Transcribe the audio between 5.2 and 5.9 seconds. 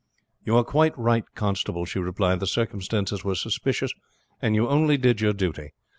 your duty.